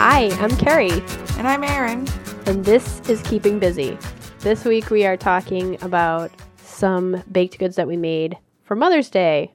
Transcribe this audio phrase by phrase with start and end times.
[0.00, 1.02] Hi, I'm Carrie,
[1.36, 2.08] And I'm Erin.
[2.46, 3.98] and this is Keeping Busy.
[4.40, 9.52] This week we are talking about some baked goods that we made for Mother's Day,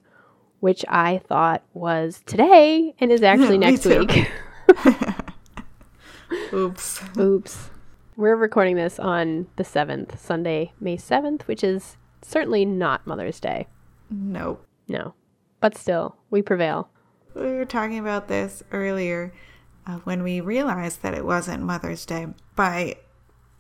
[0.59, 4.29] which I thought was today and is actually next week.
[6.53, 7.01] Oops.
[7.17, 7.69] Oops.
[8.15, 13.65] We're recording this on the 7th, Sunday, May 7th, which is certainly not Mother's Day.
[14.11, 14.63] Nope.
[14.87, 15.15] No.
[15.59, 16.89] But still, we prevail.
[17.35, 19.33] We were talking about this earlier
[19.87, 22.27] uh, when we realized that it wasn't Mother's Day.
[22.55, 22.97] By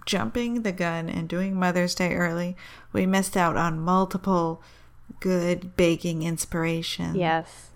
[0.05, 2.55] jumping the gun and doing Mother's Day early,
[2.91, 4.61] we missed out on multiple
[5.19, 7.15] good baking inspirations.
[7.15, 7.69] Yes.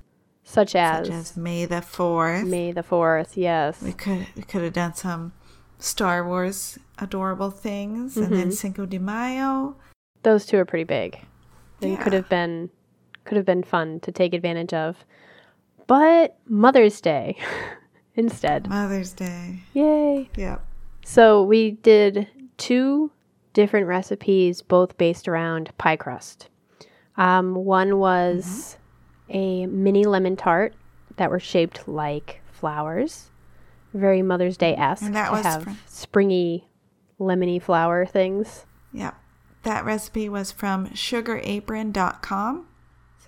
[0.43, 2.47] Such as, Such as May the 4th.
[2.47, 3.81] May the 4th, yes.
[3.81, 5.33] We could we could have done some
[5.77, 9.75] Star Wars adorable things and then Cinco de Mayo.
[10.23, 11.19] Those two are pretty big.
[11.81, 12.69] And could have been
[13.25, 15.03] could have been fun to take advantage of.
[15.87, 17.37] But Mother's Day
[18.15, 18.67] instead.
[18.67, 19.59] Mother's Day.
[19.73, 20.29] Yay.
[20.35, 20.63] Yep.
[21.05, 23.11] So we did two
[23.53, 26.49] different recipes, both based around pie crust.
[27.15, 28.77] Um, one was
[29.29, 30.73] a mini lemon tart
[31.15, 33.31] that were shaped like flowers,
[33.93, 35.03] very Mother's Day esque.
[35.03, 36.67] And that was have from- springy,
[37.19, 38.65] lemony flower things.
[38.93, 39.15] Yep.
[39.63, 42.67] That recipe was from sugarapron.com.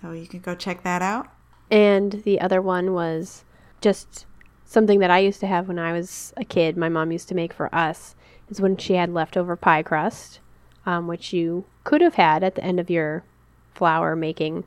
[0.00, 1.26] So you can go check that out.
[1.70, 3.44] And the other one was
[3.80, 4.26] just
[4.64, 6.76] something that I used to have when I was a kid.
[6.76, 8.14] My mom used to make for us
[8.48, 10.40] is when she had leftover pie crust,
[10.86, 13.24] um, which you could have had at the end of your
[13.74, 14.64] flower making.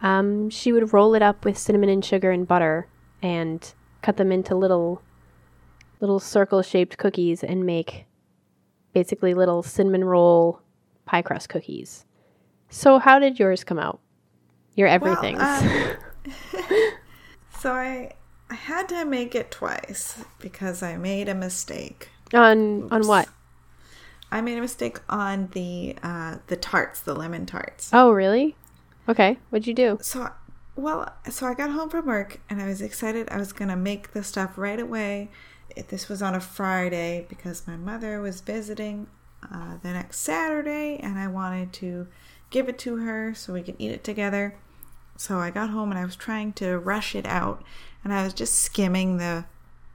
[0.00, 2.88] Um, she would roll it up with cinnamon and sugar and butter
[3.22, 5.00] and cut them into little
[6.00, 8.06] little circle shaped cookies and make
[8.92, 10.60] basically little cinnamon roll
[11.06, 12.04] pie crust cookies.
[12.68, 14.00] So how did yours come out?
[14.74, 15.40] Your everything's.
[15.40, 15.96] um,
[17.62, 18.10] So I
[18.50, 22.08] I had to make it twice because I made a mistake.
[22.34, 23.28] On on what?
[24.32, 27.90] I made a mistake on the uh, the tarts, the lemon tarts.
[27.92, 28.56] Oh, really?
[29.08, 29.38] Okay.
[29.50, 29.98] What'd you do?
[30.02, 30.30] So
[30.74, 33.28] well, so I got home from work and I was excited.
[33.30, 35.30] I was gonna make the stuff right away.
[35.86, 39.06] This was on a Friday because my mother was visiting
[39.48, 42.08] uh, the next Saturday, and I wanted to
[42.50, 44.56] give it to her so we could eat it together.
[45.16, 47.62] So I got home and I was trying to rush it out,
[48.04, 49.44] and I was just skimming the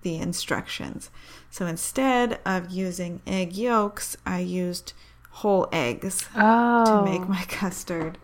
[0.04, 1.10] the instructions.
[1.50, 4.94] So instead of using egg yolks, I used
[5.32, 6.86] whole eggs Oh.
[6.86, 8.18] to make my custard.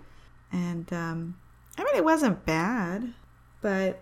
[0.52, 1.36] And um,
[1.78, 3.14] I mean, it wasn't bad,
[3.62, 4.00] but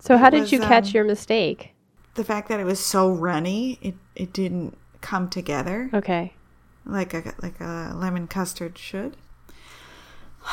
[0.00, 1.72] so how did was, you catch um, your mistake?
[2.14, 6.32] the fact that it was so runny, it, it didn't come together Okay.
[6.84, 9.16] like a like a lemon custard should.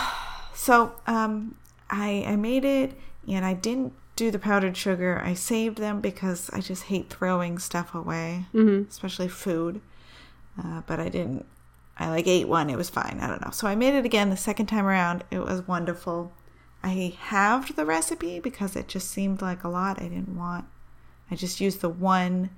[0.56, 1.56] So um,
[1.90, 5.22] I I made it, and I didn't do the powdered sugar.
[5.24, 8.88] I saved them because I just hate throwing stuff away, Mhm.
[8.90, 9.82] especially food.
[10.62, 11.46] Uh, but I didn't.
[11.98, 12.70] I like ate one.
[12.70, 13.20] It was fine.
[13.22, 13.52] I don't know.
[13.52, 15.24] So I made it again the second time around.
[15.32, 16.32] It was wonderful.
[16.84, 20.00] I halved the recipe because it just seemed like a lot.
[20.02, 20.66] I didn't want.
[21.32, 22.50] I just used the one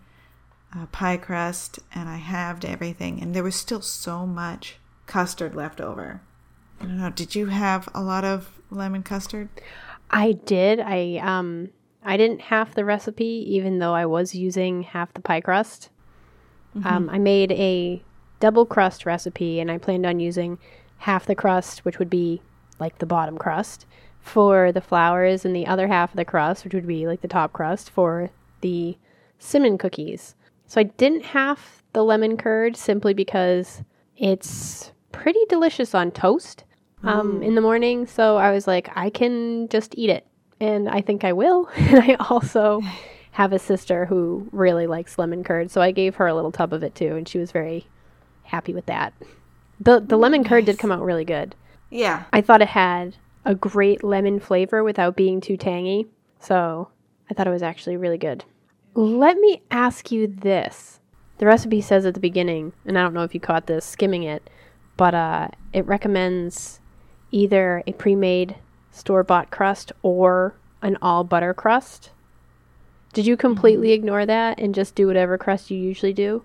[0.76, 5.80] uh, pie crust and I halved everything, and there was still so much custard left
[5.80, 6.22] over.
[6.80, 7.10] I don't know.
[7.10, 9.50] Did you have a lot of lemon custard?
[10.10, 10.80] I did.
[10.80, 11.70] I um
[12.04, 15.90] I didn't half the recipe even though I was using half the pie crust.
[16.84, 18.04] Um, I made a
[18.42, 20.58] double crust recipe and I planned on using
[20.98, 22.42] half the crust, which would be
[22.80, 23.86] like the bottom crust,
[24.20, 27.28] for the flowers and the other half of the crust, which would be like the
[27.30, 28.30] top crust for
[28.62, 28.98] the
[29.40, 30.36] cinnamon cookies.
[30.68, 33.84] So I didn't half the lemon curd simply because
[34.18, 36.64] it's pretty delicious on toast
[37.04, 38.06] um, in the morning.
[38.08, 40.26] So I was like, I can just eat it.
[40.60, 41.70] And I think I will.
[41.76, 42.82] and I also
[43.32, 45.72] have a sister who really likes lemon curd.
[45.72, 47.16] So I gave her a little tub of it too.
[47.16, 47.88] And she was very
[48.44, 49.14] happy with that.
[49.80, 51.56] The, the lemon curd did come out really good.
[51.90, 52.24] Yeah.
[52.32, 56.08] I thought it had a great lemon flavor without being too tangy.
[56.40, 56.90] So
[57.30, 58.46] I thought it was actually really good.
[58.94, 61.00] Let me ask you this.
[61.38, 64.24] The recipe says at the beginning, and I don't know if you caught this skimming
[64.24, 64.50] it,
[64.98, 66.80] but uh, it recommends
[67.32, 68.56] either a pre made
[68.92, 72.12] store bought crust or an all butter crust.
[73.14, 76.44] Did you completely ignore that and just do whatever crust you usually do?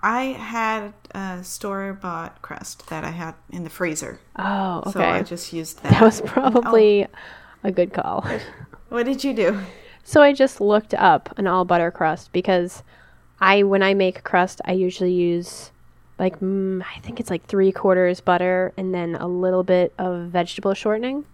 [0.00, 4.20] I had a store bought crust that I had in the freezer.
[4.36, 4.92] Oh, okay.
[4.92, 5.92] So I just used that.
[5.92, 7.06] that was probably
[7.64, 8.26] a good call.
[8.88, 9.60] what did you do?
[10.04, 12.82] So I just looked up an all butter crust because
[13.40, 15.70] I when I make crust I usually use
[16.18, 20.28] like mm, I think it's like three quarters butter and then a little bit of
[20.28, 21.24] vegetable shortening.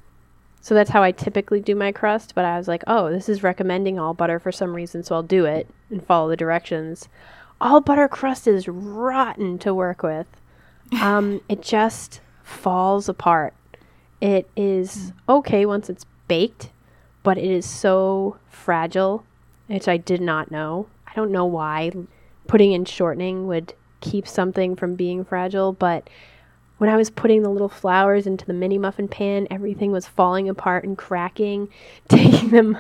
[0.61, 3.43] So that's how I typically do my crust, but I was like, oh, this is
[3.43, 7.09] recommending all butter for some reason, so I'll do it and follow the directions.
[7.61, 10.27] All butter crust is rotten to work with.
[11.01, 13.55] Um, it just falls apart.
[14.21, 16.69] It is okay once it's baked,
[17.23, 19.25] but it is so fragile,
[19.69, 20.87] which I did not know.
[21.07, 21.93] I don't know why
[22.47, 26.11] putting in shortening would keep something from being fragile, but
[26.83, 30.49] when I was putting the little flowers into the mini muffin pan, everything was falling
[30.49, 31.69] apart and cracking.
[32.09, 32.77] Taking them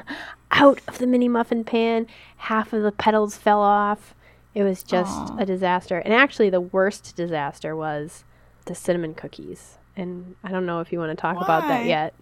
[0.50, 4.14] out of the mini muffin pan, half of the petals fell off.
[4.54, 5.40] It was just Aww.
[5.40, 5.98] a disaster.
[5.98, 8.24] And actually, the worst disaster was
[8.66, 9.78] the cinnamon cookies.
[9.96, 11.44] And I don't know if you want to talk Why?
[11.44, 12.14] about that yet.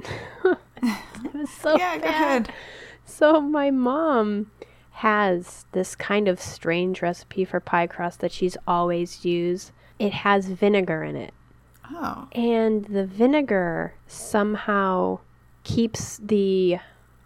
[0.84, 2.52] it was so yeah, bad.
[3.06, 4.50] So my mom
[5.00, 9.70] has this kind of strange recipe for pie crust that she's always used.
[9.98, 11.32] It has vinegar in it.
[11.90, 12.28] Oh.
[12.32, 15.20] And the vinegar somehow
[15.64, 16.80] keeps the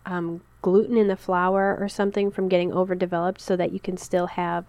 [0.07, 4.29] um, gluten in the flour or something from getting overdeveloped so that you can still
[4.29, 4.67] have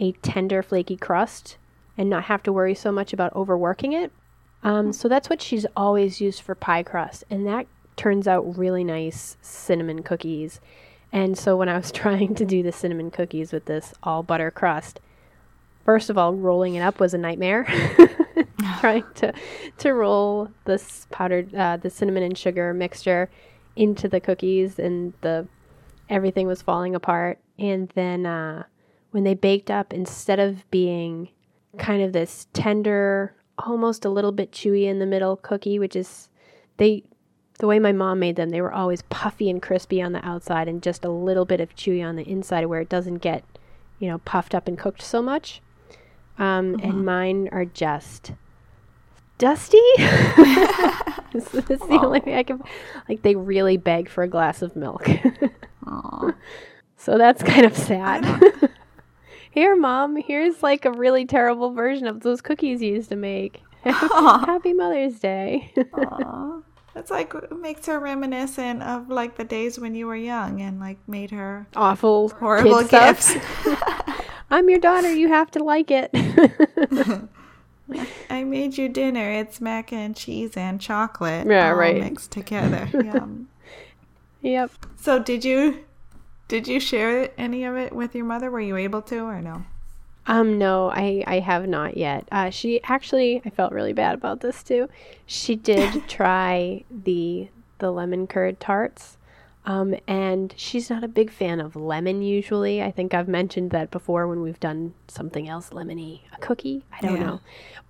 [0.00, 1.58] a tender, flaky crust
[1.96, 4.10] and not have to worry so much about overworking it.
[4.64, 7.22] Um, so that's what she's always used for pie crust.
[7.30, 10.60] And that turns out really nice cinnamon cookies.
[11.12, 14.50] And so when I was trying to do the cinnamon cookies with this all butter
[14.50, 15.00] crust,
[15.84, 17.66] first of all, rolling it up was a nightmare.
[18.80, 19.32] trying to
[19.78, 23.30] to roll this powdered uh, the cinnamon and sugar mixture
[23.76, 25.46] into the cookies, and the
[26.08, 27.38] everything was falling apart.
[27.58, 28.64] And then uh,
[29.10, 31.28] when they baked up, instead of being
[31.78, 36.28] kind of this tender, almost a little bit chewy in the middle cookie, which is
[36.76, 37.04] they
[37.58, 40.68] the way my mom made them, they were always puffy and crispy on the outside
[40.68, 43.44] and just a little bit of chewy on the inside where it doesn't get,
[43.98, 45.60] you know, puffed up and cooked so much.
[46.38, 46.76] Um.
[46.82, 48.32] And mine are just
[49.42, 49.82] dusty.
[49.96, 52.62] this, this is the only way I can.
[53.08, 55.08] Like they really beg for a glass of milk.
[56.96, 58.24] so that's kind of sad.
[59.50, 60.16] Here, mom.
[60.16, 63.60] Here's like a really terrible version of those cookies you used to make.
[63.84, 65.74] Happy Mother's Day.
[66.94, 70.98] That's like makes her reminiscent of like the days when you were young and like
[71.08, 73.34] made her awful horrible gifts.
[74.50, 75.10] I'm your daughter.
[75.10, 76.10] You have to like it.
[78.30, 79.30] I made you dinner.
[79.30, 81.46] It's mac and cheese and chocolate.
[81.46, 82.00] Yeah, right.
[82.02, 82.88] Mixed together.
[82.92, 83.48] Yum.
[84.42, 84.70] yep.
[84.96, 85.84] So did you
[86.48, 88.50] did you share any of it with your mother?
[88.50, 89.64] Were you able to or no?
[90.26, 92.28] Um, no, I, I have not yet.
[92.30, 94.88] Uh, she actually, I felt really bad about this too.
[95.26, 97.48] She did try the
[97.78, 99.16] the lemon curd tarts,
[99.66, 102.80] um, and she's not a big fan of lemon usually.
[102.80, 106.84] I think I've mentioned that before when we've done something else lemony, a cookie.
[106.92, 107.26] I don't yeah.
[107.26, 107.40] know,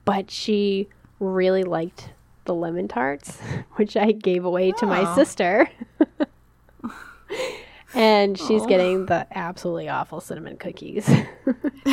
[0.06, 0.88] but she
[1.20, 2.10] really liked
[2.44, 3.38] the lemon tarts,
[3.74, 4.78] which I gave away oh.
[4.80, 5.68] to my sister.
[7.94, 8.66] And she's oh.
[8.66, 11.08] getting the absolutely awful cinnamon cookies.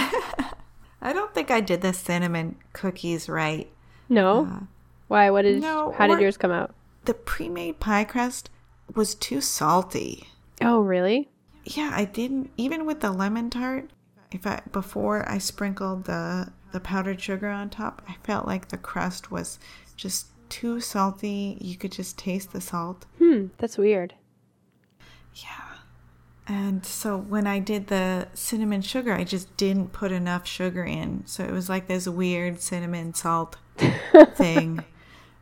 [1.01, 3.71] I don't think I did the cinnamon cookies right.
[4.09, 4.45] No.
[4.45, 4.59] Uh,
[5.07, 5.29] Why?
[5.29, 5.61] What did?
[5.61, 6.73] No, how did yours come out?
[7.05, 8.49] The pre-made pie crust
[8.95, 10.27] was too salty.
[10.61, 11.29] Oh, really?
[11.63, 13.89] Yeah, I didn't even with the lemon tart.
[14.31, 18.77] If I before I sprinkled the the powdered sugar on top, I felt like the
[18.77, 19.59] crust was
[19.95, 21.57] just too salty.
[21.61, 23.05] You could just taste the salt.
[23.17, 24.15] Hmm, that's weird.
[25.35, 25.68] Yeah.
[26.49, 31.21] And so when I did the cinnamon sugar, I just didn't put enough sugar in.
[31.27, 33.57] So it was like this weird cinnamon salt
[34.33, 34.83] thing.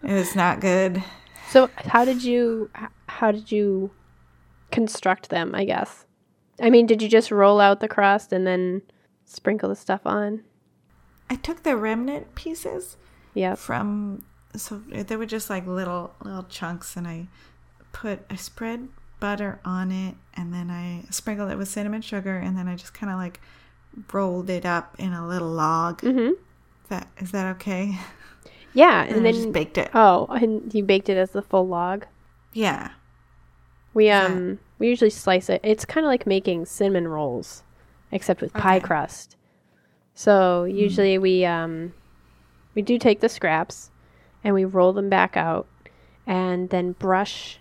[0.04, 1.02] It was not good.
[1.50, 2.70] So how did you
[3.08, 3.92] how did you
[4.70, 6.06] construct them, I guess?
[6.62, 8.82] I mean, did you just roll out the crust and then
[9.24, 10.44] sprinkle the stuff on?
[11.30, 12.98] I took the remnant pieces.
[13.34, 13.56] Yeah.
[13.56, 14.26] From
[14.58, 17.28] so they were just like little little chunks and I
[17.94, 22.58] put I spread butter on it and then I sprinkled it with cinnamon sugar and
[22.58, 23.40] then I just kind of like
[24.14, 26.02] rolled it up in a little log.
[26.02, 26.30] Mm-hmm.
[26.30, 27.98] Is that is that okay?
[28.74, 29.90] Yeah, and, and then just baked it.
[29.94, 32.06] Oh, and you baked it as the full log.
[32.54, 32.92] Yeah.
[33.94, 34.58] We um that...
[34.80, 35.62] we usually slice it.
[35.64, 37.64] It's kind of like making cinnamon rolls,
[38.12, 38.62] except with okay.
[38.62, 39.36] pie crust.
[40.14, 40.76] So hmm.
[40.76, 41.22] usually mm.
[41.22, 41.94] we um
[42.76, 43.90] we do take the scraps
[44.44, 45.68] and we roll them back out
[46.28, 47.60] and then brush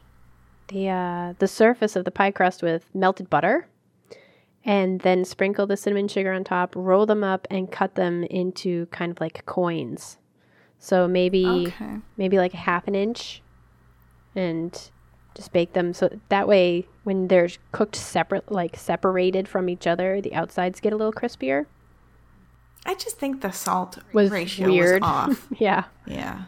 [0.69, 3.69] the uh, the surface of the pie crust with melted butter,
[4.65, 6.75] and then sprinkle the cinnamon sugar on top.
[6.75, 10.19] Roll them up and cut them into kind of like coins.
[10.79, 11.99] So maybe okay.
[12.17, 13.43] maybe like a half an inch,
[14.35, 14.91] and
[15.35, 20.21] just bake them so that way when they're cooked separate, like separated from each other,
[20.21, 21.67] the outsides get a little crispier.
[22.85, 25.03] I just think the salt was ratio weird.
[25.03, 25.49] was off.
[25.59, 26.45] yeah, yeah,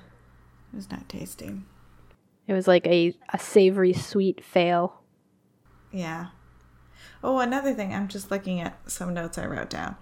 [0.72, 1.60] it was not tasty.
[2.48, 5.02] It was like a, a savory sweet fail.
[5.92, 6.28] Yeah.
[7.22, 7.92] Oh, another thing.
[7.94, 9.96] I'm just looking at some notes I wrote down.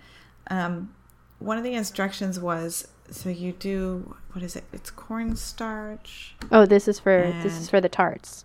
[0.49, 0.95] Um,
[1.41, 4.65] one of the instructions was so you do what is it?
[4.73, 6.37] It's cornstarch.
[6.53, 8.45] Oh, this is for this is for the tarts.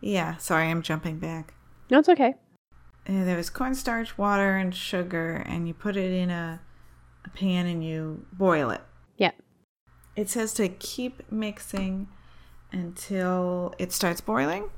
[0.00, 0.36] Yeah.
[0.38, 1.54] Sorry, I'm jumping back.
[1.90, 2.34] No, it's okay.
[3.08, 6.60] Uh, there was cornstarch, water, and sugar, and you put it in a,
[7.24, 8.80] a pan and you boil it.
[9.16, 9.32] Yeah.
[10.16, 12.08] It says to keep mixing
[12.72, 14.70] until it starts boiling,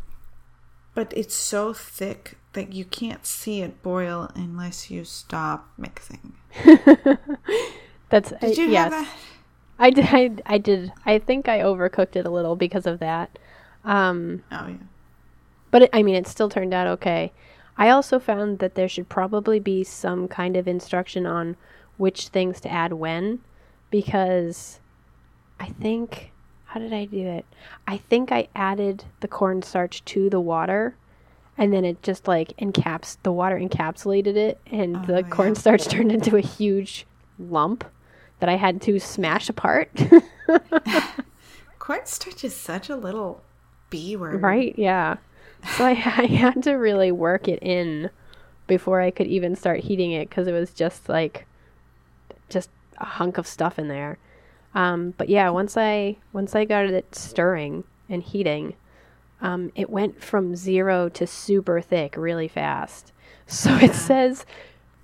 [0.95, 6.35] but it's so thick that you can't see it boil unless you stop mixing.
[8.11, 8.93] That's Did you uh, yes.
[8.93, 9.09] have that?
[9.79, 10.05] I did.
[10.07, 10.93] I, I did.
[11.05, 13.39] I think I overcooked it a little because of that.
[13.85, 14.77] Um, Oh yeah.
[15.71, 17.33] but it, I mean, it still turned out okay.
[17.77, 21.57] I also found that there should probably be some kind of instruction on
[21.97, 23.41] which things to add when,
[23.91, 24.79] because
[25.59, 26.31] I think
[26.75, 27.47] how did I do it?
[27.87, 30.97] I think I added the cornstarch to the water,
[31.57, 35.29] and then it just like encaps the water encapsulated it, and Oh, the yeah.
[35.29, 37.07] cornstarch turned into a huge
[37.39, 37.85] lump
[38.41, 39.89] that I had to smash apart.
[41.79, 43.45] Cornstarch is such a little
[43.89, 44.43] B word.
[44.43, 44.75] Right?
[44.77, 45.19] Yeah.
[45.77, 48.11] So I, I had to really work it in
[48.67, 51.47] before I could even start heating it because it was just like
[52.49, 54.19] just a hunk of stuff in there.
[54.75, 58.75] Um, but yeah, once I once I got it stirring and heating,
[59.41, 63.13] um, it went from zero to super thick really fast.
[63.47, 64.47] So it says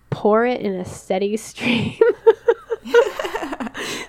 [0.08, 1.92] pour it in a steady stream.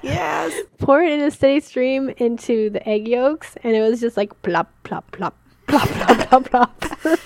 [0.02, 0.54] Yes.
[0.80, 4.40] pour it in a steady stream into the egg yolks, and it was just like
[4.42, 5.36] plop, plop, plop,
[5.72, 7.20] plop, plop, plop, plop.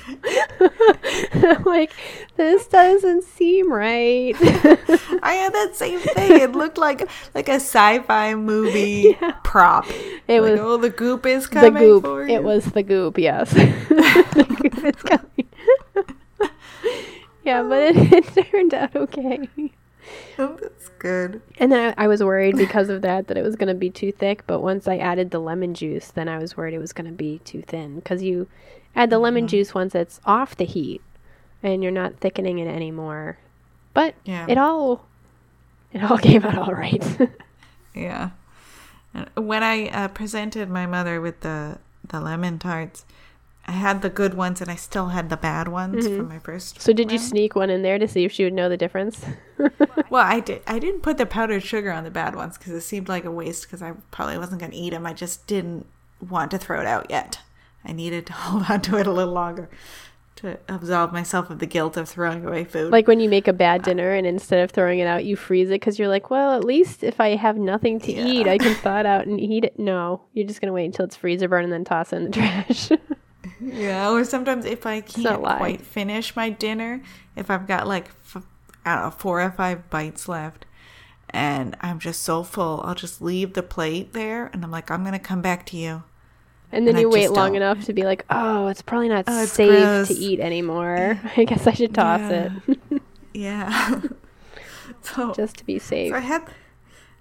[1.34, 1.92] I'm like,
[2.38, 4.34] this doesn't seem right.
[5.22, 6.40] I had that same thing.
[6.42, 9.86] It looked like like a sci-fi movie prop.
[10.28, 11.74] It Like, was oh, the goop is coming.
[11.74, 12.04] the goop.
[12.04, 12.36] for you.
[12.36, 13.52] It was the goop, yes.
[13.54, 15.50] the goop is coming.
[17.44, 17.96] yeah, but it,
[18.36, 19.48] it turned out okay.
[20.38, 20.58] Oh,
[21.00, 21.42] Good.
[21.60, 23.90] And then I, I was worried because of that that it was going to be
[23.90, 24.44] too thick.
[24.48, 27.16] But once I added the lemon juice, then I was worried it was going to
[27.16, 28.48] be too thin because you
[28.96, 31.02] add the lemon juice once it's off the heat,
[31.62, 33.38] and you're not thickening it anymore.
[33.94, 34.46] But Yeah.
[34.50, 35.06] it all
[35.94, 37.04] it all came out all right.
[37.94, 38.32] Yeah.
[39.36, 43.06] When I uh, presented my mother with the the lemon tarts,
[43.67, 46.27] I had the good ones and I still had the bad ones from mm-hmm.
[46.29, 46.81] my first.
[46.81, 47.29] so did you round.
[47.29, 49.25] sneak one in there to see if she would know the difference?
[50.10, 50.62] Well, I did.
[50.67, 53.31] I didn't put the powdered sugar on the bad ones because it seemed like a
[53.31, 53.63] waste.
[53.63, 55.05] Because I probably wasn't going to eat them.
[55.05, 55.88] I just didn't
[56.29, 57.39] want to throw it out yet.
[57.84, 59.69] I needed to hold on to it a little longer
[60.38, 62.91] to absolve myself of the guilt of throwing away food.
[62.91, 65.69] like when you make a bad dinner and instead of throwing it out, you freeze
[65.69, 68.25] it because you're like, well, at least if I have nothing to Yeah.
[68.25, 69.79] eat, I can thaw it out and eat it.
[69.79, 72.31] No, you're just gonna wait until it's freezer burn and then toss it in the
[72.31, 72.89] trash.
[73.62, 77.02] Yeah, or sometimes if I can't quite finish my dinner,
[77.36, 78.44] if I've got like f-
[78.86, 80.66] I don't know four or five bites left,
[81.30, 85.04] and I'm just so full, I'll just leave the plate there, and I'm like, I'm
[85.04, 86.04] gonna come back to you.
[86.72, 87.58] And then And you wait long don't.
[87.58, 90.08] enough to be like, oh, it's probably not Oh, it's safe gross.
[90.10, 91.20] to eat anymore.
[91.38, 92.50] I guess I should toss Yeah.
[92.68, 93.02] it
[93.34, 94.02] Yeah.
[95.02, 96.12] so, just to be safe.
[96.12, 96.42] so I had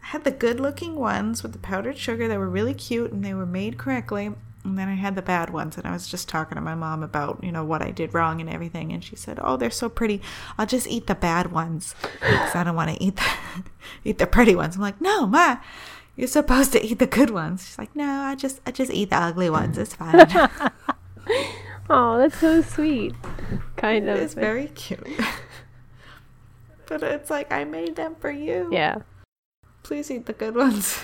[0.03, 3.25] I had the good looking ones with the powdered sugar that were really cute and
[3.25, 4.33] they were made correctly.
[4.65, 7.03] And then I had the bad ones, and I was just talking to my mom
[7.03, 8.93] about, you know, what I did wrong and everything.
[8.93, 10.23] And she said, "Oh, they're so pretty.
[10.57, 13.31] I'll just eat the bad ones because I don't want to eat the
[14.05, 15.59] eat the pretty ones." I'm like, "No, ma,
[16.17, 19.11] you're supposed to eat the good ones." She's like, "No, I just I just eat
[19.11, 19.77] the ugly ones.
[19.77, 20.27] It's fine."
[21.91, 23.15] Oh, that's so sweet.
[23.77, 24.17] Kind of.
[24.19, 25.07] it's very cute.
[26.87, 28.71] but it's like I made them for you.
[28.73, 28.97] yeah.
[29.83, 30.99] Please eat the good ones.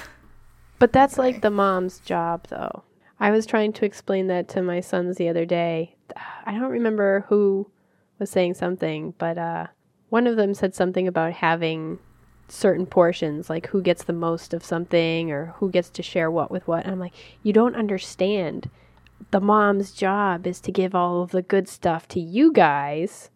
[0.78, 2.82] But that's like the mom's job, though.
[3.20, 5.96] I was trying to explain that to my sons the other day.
[6.44, 7.70] I don't remember who
[8.18, 9.66] was saying something, but uh,
[10.08, 11.98] one of them said something about having
[12.48, 16.50] certain portions, like who gets the most of something or who gets to share what
[16.50, 16.84] with what.
[16.84, 18.70] And I'm like, you don't understand.
[19.30, 23.30] The mom's job is to give all of the good stuff to you guys,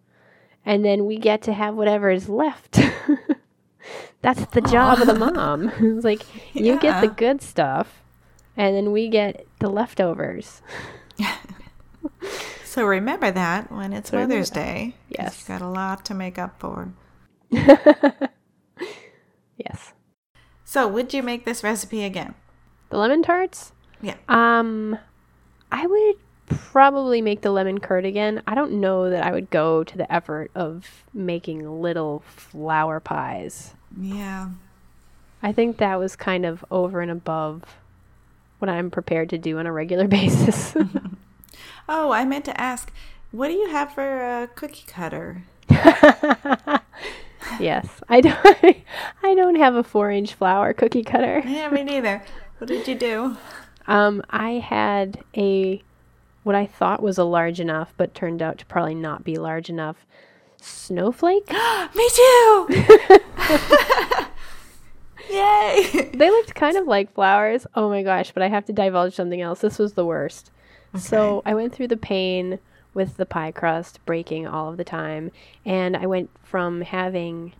[0.64, 2.80] and then we get to have whatever is left.
[4.22, 5.68] That's the job of the mom.
[5.78, 6.22] it's like
[6.54, 8.02] you get the good stuff,
[8.56, 10.62] and then we get the leftovers.
[12.64, 14.64] So remember that when it's remember Mother's that.
[14.64, 14.94] Day.
[15.08, 15.38] Yes.
[15.38, 16.92] You've got a lot to make up for.
[19.56, 19.92] Yes.
[20.64, 22.34] So would you make this recipe again?
[22.90, 23.70] The lemon tarts?
[24.02, 24.16] Yeah.
[24.28, 24.98] Um
[25.70, 28.42] I would probably make the lemon curd again.
[28.48, 33.74] I don't know that I would go to the effort of making little flower pies.
[33.96, 34.48] Yeah.
[35.42, 37.62] I think that was kind of over and above
[38.64, 40.74] what I'm prepared to do on a regular basis.
[41.88, 42.90] oh, I meant to ask,
[43.30, 45.42] what do you have for a cookie cutter?
[47.60, 48.76] yes, I don't.
[49.22, 51.42] I don't have a four-inch flower cookie cutter.
[51.44, 52.22] Yeah, me neither.
[52.58, 53.36] What did you do?
[53.86, 55.82] Um, I had a
[56.42, 59.68] what I thought was a large enough, but turned out to probably not be large
[59.68, 60.06] enough
[60.60, 61.50] snowflake.
[61.94, 62.68] me too.
[65.30, 66.10] Yay!
[66.14, 67.66] they looked kind of like flowers.
[67.74, 69.60] Oh my gosh, but I have to divulge something else.
[69.60, 70.50] This was the worst.
[70.94, 71.02] Okay.
[71.02, 72.58] So I went through the pain
[72.92, 75.30] with the pie crust breaking all of the time,
[75.64, 77.52] and I went from having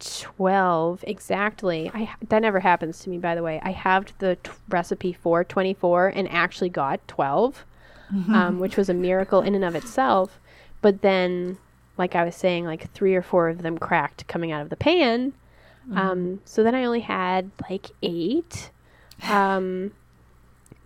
[0.00, 1.90] 12 exactly.
[1.92, 3.60] I that never happens to me by the way.
[3.62, 7.64] I halved the t- recipe for 24 and actually got 12,
[8.12, 8.34] mm-hmm.
[8.34, 10.40] um, which was a miracle in and of itself.
[10.82, 11.58] But then,
[11.98, 14.76] like I was saying, like three or four of them cracked coming out of the
[14.76, 15.34] pan.
[15.88, 15.98] Mm-hmm.
[15.98, 18.70] Um, so then I only had like eight.
[19.28, 19.92] Um,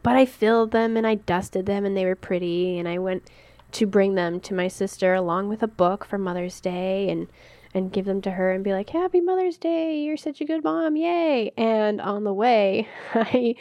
[0.03, 2.79] but I filled them and I dusted them and they were pretty.
[2.79, 3.31] And I went
[3.73, 7.29] to bring them to my sister along with a book for Mother's Day and
[7.77, 10.63] and give them to her and be like, Happy Mother's Day, you're such a good
[10.63, 11.51] mom, yay.
[11.57, 13.57] And on the way, I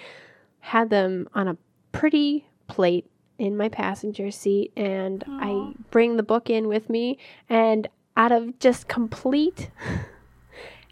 [0.60, 1.58] had them on a
[1.92, 3.10] pretty plate
[3.40, 5.74] in my passenger seat and Aww.
[5.74, 7.18] I bring the book in with me
[7.50, 9.72] and out of just complete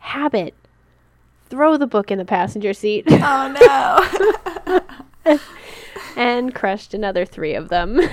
[0.02, 0.54] habit
[1.50, 3.06] throw the book in the passenger seat.
[3.10, 4.08] Oh
[5.26, 5.40] no.
[6.16, 8.00] and crushed another 3 of them.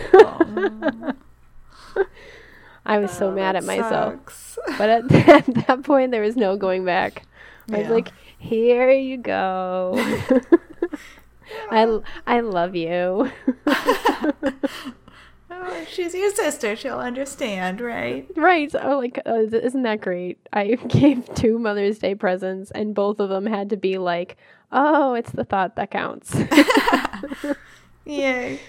[2.87, 4.15] I was so oh, mad at myself.
[4.15, 4.59] Sucks.
[4.79, 7.25] But at, at, that point, there was no going back.
[7.71, 9.95] I was like, here you go.
[11.71, 13.31] I, I love you.
[15.69, 16.77] Oh, she's your sister.
[16.77, 18.27] She'll understand, right?
[18.37, 18.75] Right.
[18.81, 20.39] Oh, like, uh, isn't that great?
[20.53, 24.37] I gave two Mother's Day presents, and both of them had to be like,
[24.73, 26.37] oh, it's the thought that counts.
[28.05, 28.61] Yay.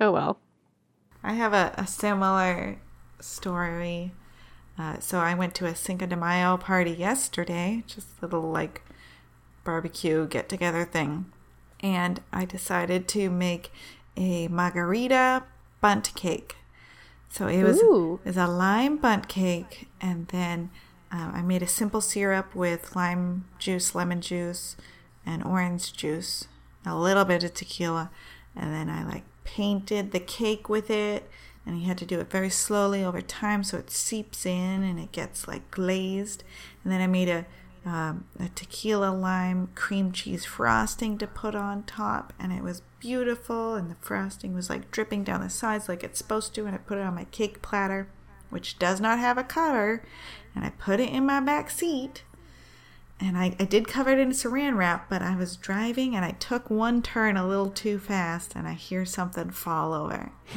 [0.00, 0.38] Oh, well.
[1.22, 2.78] I have a, a similar
[3.20, 4.12] story.
[4.78, 8.82] Uh, so I went to a Cinco de Mayo party yesterday, just a little like
[9.62, 11.26] barbecue get together thing.
[11.80, 13.72] And I decided to make
[14.16, 15.44] a margarita
[15.80, 16.56] Bundt cake.
[17.28, 20.70] So it was, it was a lime Bundt cake, and then
[21.12, 24.76] uh, I made a simple syrup with lime juice, lemon juice,
[25.24, 26.48] and orange juice,
[26.84, 28.10] a little bit of tequila,
[28.56, 31.28] and then I like painted the cake with it
[31.66, 34.98] and you had to do it very slowly over time so it seeps in and
[34.98, 36.42] it gets like glazed.
[36.82, 37.46] And then I made a
[37.84, 43.74] um, a tequila lime cream cheese frosting to put on top, and it was beautiful.
[43.74, 46.66] And the frosting was like dripping down the sides like it's supposed to.
[46.66, 48.08] And I put it on my cake platter,
[48.50, 50.02] which does not have a cover,
[50.54, 52.24] and I put it in my back seat
[53.22, 56.30] and I, I did cover it in saran wrap, but I was driving and I
[56.32, 60.32] took one turn a little too fast and I hear something fall over.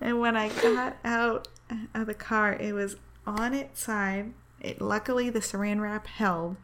[0.00, 1.48] and when I got out
[1.92, 4.32] of the car, it was on its side.
[4.62, 6.56] It luckily the saran wrap held,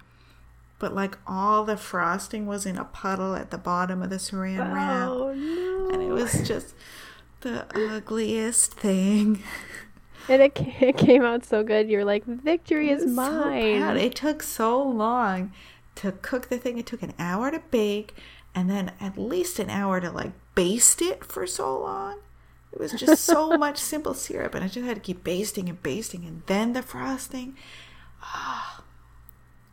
[0.79, 4.71] but like all the frosting was in a puddle at the bottom of the saran
[4.71, 5.09] oh, wrap.
[5.09, 5.91] Oh, no.
[5.91, 6.75] And it was just
[7.41, 9.43] the ugliest thing.
[10.29, 11.89] and it, it came out so good.
[11.89, 13.81] You're like, victory is mine.
[13.81, 15.53] So it took so long
[15.97, 16.79] to cook the thing.
[16.79, 18.15] It took an hour to bake,
[18.55, 22.21] and then at least an hour to like baste it for so long.
[22.73, 25.83] It was just so much simple syrup, and I just had to keep basting and
[25.83, 27.57] basting, and then the frosting.
[28.23, 28.81] Oh,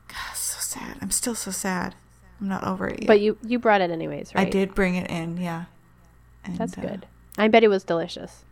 [0.08, 0.98] God, so sad.
[1.02, 1.96] I'm still so sad.
[2.40, 3.08] I'm not over it yet.
[3.08, 4.48] But you you brought it anyways, right?
[4.48, 5.66] I did bring it in, yeah.
[6.44, 7.06] And, That's uh, good.
[7.38, 8.44] Uh, I bet it was delicious.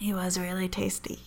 [0.00, 1.20] It was really tasty.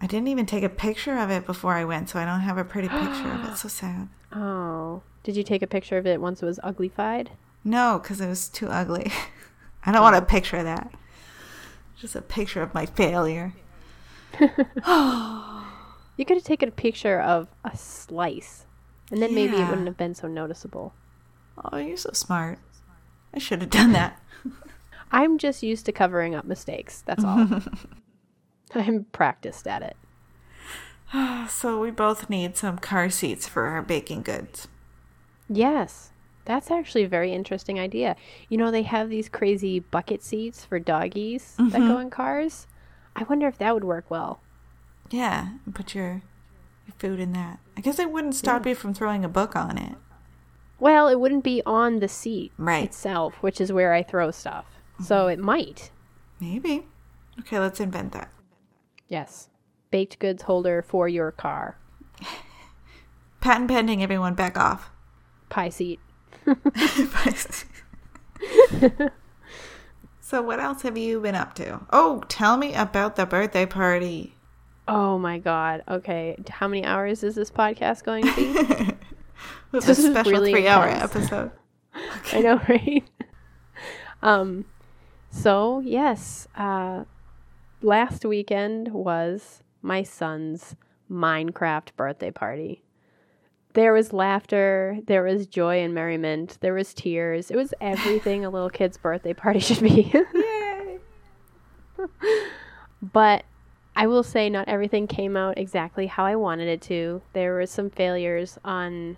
[0.00, 2.56] I didn't even take a picture of it before I went, so I don't have
[2.56, 3.56] a pretty picture of it.
[3.56, 4.08] So sad.
[4.32, 5.02] Oh.
[5.24, 7.28] Did you take a picture of it once it was uglified?
[7.64, 9.12] No, because it was too ugly.
[9.84, 10.92] I don't want a picture of that.
[11.98, 13.54] Just a picture of my failure.
[16.18, 18.66] you could have taken a picture of a slice,
[19.10, 19.34] and then yeah.
[19.36, 20.92] maybe it wouldn't have been so noticeable.
[21.64, 22.58] Oh, you're so smart.
[23.32, 24.20] I should have done that.
[25.12, 27.02] I'm just used to covering up mistakes.
[27.06, 27.62] That's all.
[28.74, 29.96] I'm practiced at it.
[31.48, 34.68] So we both need some car seats for our baking goods.
[35.48, 36.10] Yes.
[36.44, 38.16] That's actually a very interesting idea.
[38.50, 41.70] You know, they have these crazy bucket seats for doggies mm-hmm.
[41.70, 42.00] that go mm-hmm.
[42.02, 42.66] in cars.
[43.16, 44.40] I wonder if that would work well.
[45.10, 46.22] Yeah, put your
[46.86, 47.58] your food in that.
[47.76, 48.70] I guess it wouldn't stop yeah.
[48.70, 49.96] you from throwing a book on it.
[50.80, 52.84] Well, it wouldn't be on the seat right.
[52.84, 54.66] itself, which is where I throw stuff.
[54.94, 55.04] Mm-hmm.
[55.04, 55.90] So it might.
[56.40, 56.86] Maybe.
[57.40, 58.30] Okay, let's invent that.
[59.08, 59.48] Yes.
[59.90, 61.78] Baked goods holder for your car.
[63.40, 64.90] Patent pending, everyone, back off.
[65.48, 66.00] Pie seat.
[66.44, 67.66] Pie seat.
[70.20, 71.80] so, what else have you been up to?
[71.90, 74.34] Oh, tell me about the birthday party.
[74.88, 75.82] Oh my god.
[75.86, 76.36] Okay.
[76.48, 78.94] How many hours is this podcast going to be?
[79.72, 81.50] this is a special really three hour episode.
[82.32, 83.04] I know, right?
[84.22, 84.64] um
[85.30, 87.04] so yes, uh
[87.82, 90.74] last weekend was my son's
[91.10, 92.82] Minecraft birthday party.
[93.74, 97.50] There was laughter, there was joy and merriment, there was tears.
[97.50, 100.10] It was everything a little kid's birthday party should be.
[100.34, 100.98] Yay!
[103.02, 103.44] but
[103.98, 107.20] I will say not everything came out exactly how I wanted it to.
[107.32, 109.16] There were some failures on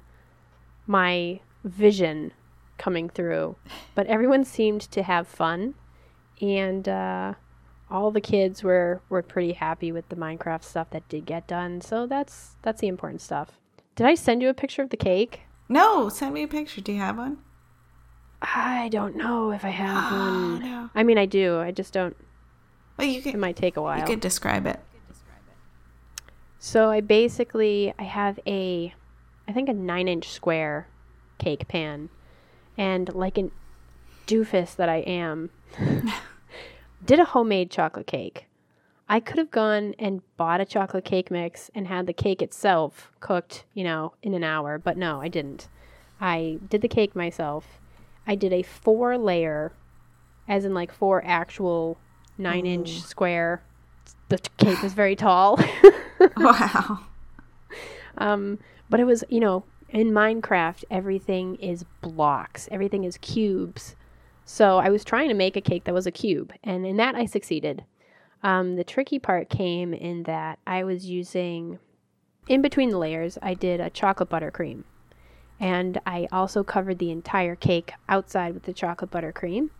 [0.87, 2.33] my vision
[2.79, 3.57] coming through,
[3.95, 5.75] but everyone seemed to have fun,
[6.41, 7.35] and uh,
[7.91, 11.83] all the kids were were pretty happy with the Minecraft stuff that did get done.
[11.83, 13.61] So that's that's the important stuff.
[13.97, 15.43] Did I send you a picture of the cake?
[15.69, 16.81] No, send me a picture.
[16.81, 17.37] Do you have one?
[18.41, 20.61] I don't know if I have one.
[20.61, 20.91] No.
[20.95, 21.61] I mean, I do.
[21.61, 22.17] I just don't
[23.01, 23.99] well, you could, it might take a while.
[23.99, 24.81] You could describe it.
[26.59, 28.95] So I basically I have a
[29.49, 30.87] I think a 9-inch square
[31.39, 32.11] cake pan
[32.77, 33.51] and like an
[34.27, 35.51] doofus that I am
[37.05, 38.47] did a homemade chocolate cake.
[39.09, 43.11] I could have gone and bought a chocolate cake mix and had the cake itself
[43.19, 45.69] cooked, you know, in an hour, but no, I didn't.
[46.21, 47.81] I did the cake myself.
[48.27, 49.73] I did a four layer,
[50.47, 51.99] as in like four actual
[52.41, 52.71] nine Ooh.
[52.71, 53.63] inch square.
[54.29, 55.59] The cake was very tall.
[56.37, 57.01] wow.
[58.19, 63.97] Um, but it was, you know, in Minecraft, everything is blocks, everything is cubes.
[64.45, 67.15] So I was trying to make a cake that was a cube, and in that
[67.15, 67.85] I succeeded.
[68.43, 71.79] Um, the tricky part came in that I was using,
[72.49, 74.85] in between the layers, I did a chocolate buttercream.
[75.59, 79.71] And I also covered the entire cake outside with the chocolate buttercream.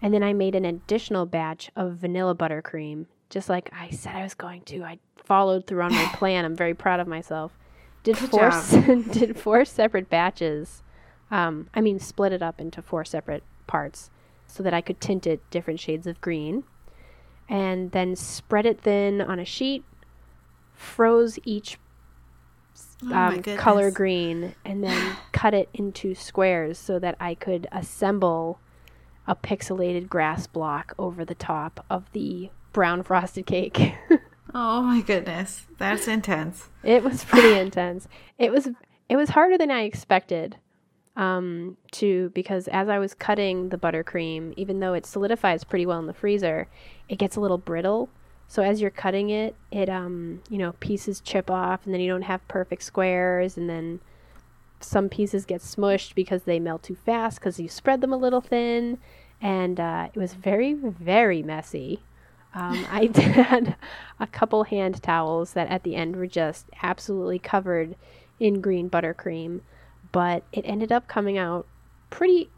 [0.00, 4.22] And then I made an additional batch of vanilla buttercream, just like I said I
[4.22, 4.84] was going to.
[4.84, 6.44] I followed through on my plan.
[6.44, 7.58] I'm very proud of myself.
[8.02, 8.50] Did Good four
[9.12, 10.82] did four separate batches.
[11.30, 14.10] Um, I mean, split it up into four separate parts
[14.46, 16.64] so that I could tint it different shades of green,
[17.48, 19.84] and then spread it thin on a sheet.
[20.74, 21.76] Froze each
[23.04, 28.60] oh um, color green, and then cut it into squares so that I could assemble
[29.28, 33.94] a pixelated grass block over the top of the brown frosted cake.
[34.54, 36.70] oh my goodness, that's intense.
[36.82, 38.08] It was pretty intense.
[38.38, 38.70] It was
[39.08, 40.56] it was harder than I expected.
[41.14, 45.98] Um, to because as I was cutting the buttercream, even though it solidifies pretty well
[45.98, 46.68] in the freezer,
[47.08, 48.08] it gets a little brittle.
[48.46, 52.08] So as you're cutting it, it um, you know, pieces chip off and then you
[52.08, 53.98] don't have perfect squares and then
[54.80, 58.40] some pieces get smushed because they melt too fast because you spread them a little
[58.40, 58.98] thin,
[59.40, 62.00] and uh, it was very, very messy.
[62.54, 63.76] Um, I had
[64.18, 67.94] a couple hand towels that at the end were just absolutely covered
[68.40, 69.60] in green buttercream,
[70.12, 71.66] but it ended up coming out
[72.10, 72.50] pretty.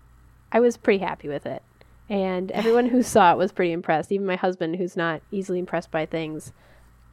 [0.53, 1.63] I was pretty happy with it,
[2.09, 4.13] and everyone who saw it was pretty impressed.
[4.13, 6.53] Even my husband, who's not easily impressed by things,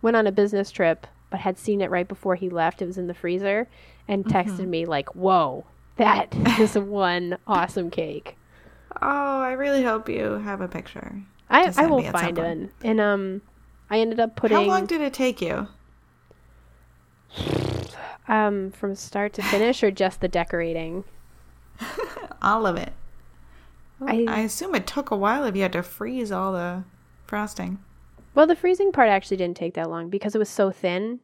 [0.02, 2.82] went on a business trip but had seen it right before he left.
[2.82, 3.68] It was in the freezer,
[4.08, 4.70] and texted mm-hmm.
[4.70, 5.66] me like, "Whoa,
[5.98, 8.37] that is one awesome cake."
[9.02, 11.22] Oh, I really hope you have a picture.
[11.50, 12.72] I I will find one.
[12.84, 13.42] And um,
[13.90, 14.58] I ended up putting.
[14.58, 15.68] How long did it take you?
[18.30, 21.06] Um, from start to finish, or just the decorating?
[22.42, 22.92] all of it.
[24.02, 26.84] I, I assume it took a while if you had to freeze all the
[27.26, 27.80] frosting.
[28.36, 31.22] Well, the freezing part actually didn't take that long because it was so thin.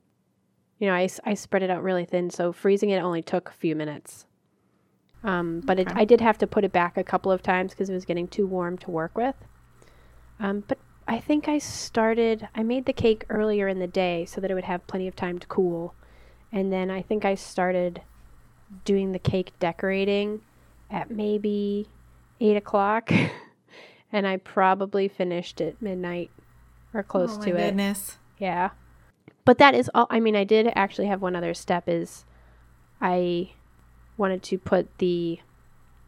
[0.80, 3.54] You know, I, I spread it out really thin, so freezing it only took a
[3.54, 4.26] few minutes.
[5.24, 5.90] Um, but okay.
[5.90, 8.06] it, I did have to put it back a couple of times because it was
[8.06, 9.36] getting too warm to work with.
[10.40, 14.42] Um, but I think I started, I made the cake earlier in the day so
[14.42, 15.94] that it would have plenty of time to cool.
[16.52, 18.02] And then I think I started
[18.86, 20.42] doing the cake decorating
[20.90, 21.88] at maybe
[22.40, 23.12] 8 o'clock.
[24.12, 26.30] and I probably finished at midnight
[26.94, 27.70] or close oh, to it.
[27.70, 28.18] Goodness.
[28.38, 28.70] Yeah.
[29.46, 32.24] But that is all I mean, I did actually have one other step is
[33.02, 33.52] I
[34.18, 35.40] wanted to put the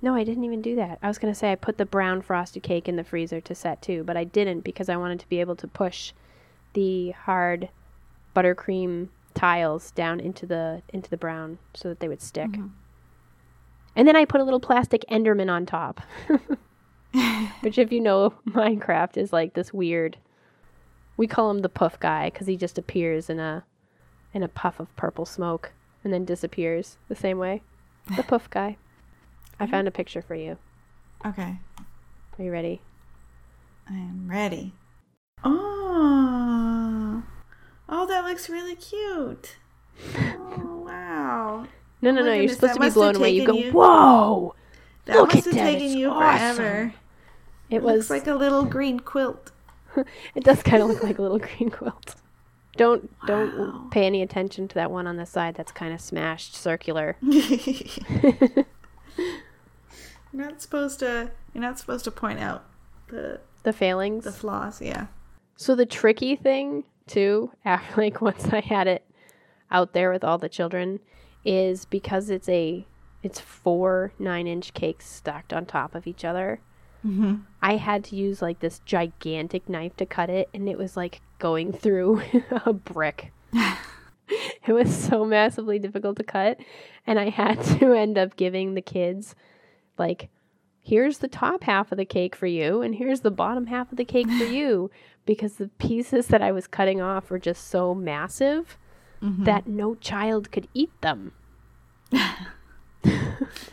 [0.01, 0.99] no, I didn't even do that.
[1.01, 3.55] I was going to say I put the brown frosted cake in the freezer to
[3.55, 6.11] set too, but I didn't because I wanted to be able to push
[6.73, 7.69] the hard
[8.35, 12.51] buttercream tiles down into the into the brown so that they would stick.
[12.51, 12.67] Mm-hmm.
[13.95, 16.01] And then I put a little plastic Enderman on top.
[17.61, 20.17] Which if you know Minecraft is like this weird
[21.17, 23.63] we call him the puff guy because he just appears in a
[24.33, 25.71] in a puff of purple smoke
[26.03, 27.61] and then disappears the same way.
[28.15, 28.77] The puff guy.
[29.59, 30.57] I found a picture for you.
[31.25, 31.57] Okay.
[32.37, 32.81] Are you ready?
[33.89, 34.73] I am ready.
[35.43, 37.23] Oh.
[37.87, 39.55] Oh, that looks really cute.
[40.17, 41.65] Oh, wow.
[42.01, 42.33] No, no, Oh no.
[42.33, 43.29] You're supposed to be blown away.
[43.31, 44.55] You go, you- whoa!
[45.05, 46.55] That Look must at have that, taken it's you awesome.
[46.55, 46.93] forever.
[47.69, 49.51] It It was looks like a little green quilt.
[50.35, 52.15] It does kind of look like a little green quilt.
[52.77, 53.27] Don't Wow.
[53.27, 55.55] don't pay any attention to that one on the side.
[55.55, 57.15] That's kind of smashed, circular.
[57.21, 58.65] you're
[60.33, 61.31] not supposed to.
[61.53, 62.65] You're not supposed to point out
[63.07, 64.23] the The failings.
[64.25, 64.81] the flaws.
[64.81, 65.07] Yeah.
[65.55, 69.05] So the tricky thing too, after like once I had it
[69.71, 70.99] out there with all the children,
[71.43, 72.85] is because it's a
[73.23, 76.59] it's four nine inch cakes stacked on top of each other.
[77.05, 77.35] Mm-hmm.
[77.61, 81.21] I had to use like this gigantic knife to cut it, and it was like
[81.39, 82.21] going through
[82.65, 83.31] a brick.
[83.53, 86.57] it was so massively difficult to cut,
[87.05, 89.35] and I had to end up giving the kids
[89.97, 90.29] like
[90.81, 93.97] here's the top half of the cake for you and here's the bottom half of
[93.97, 94.91] the cake for you
[95.25, 98.77] because the pieces that I was cutting off were just so massive
[99.21, 101.31] that no child could eat them.